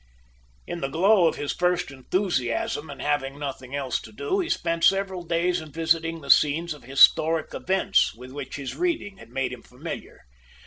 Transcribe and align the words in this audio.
In 0.65 0.81
the 0.81 0.87
glow 0.87 1.27
of 1.27 1.35
his 1.35 1.53
first 1.53 1.91
enthusiasm, 1.91 2.89
and 2.89 2.99
having 3.03 3.37
nothing 3.37 3.75
else 3.75 4.01
to 4.01 4.11
do, 4.11 4.39
he 4.39 4.49
spent 4.49 4.83
several 4.83 5.21
days 5.21 5.61
in 5.61 5.71
visiting 5.71 6.21
the 6.21 6.31
scenes 6.31 6.73
of 6.73 6.85
historic 6.85 7.53
events 7.53 8.15
with 8.15 8.31
which 8.31 8.55
his 8.55 8.75
reading 8.75 9.17
had 9.17 9.29
made 9.29 9.53
him 9.53 9.61
familiar. 9.61 10.21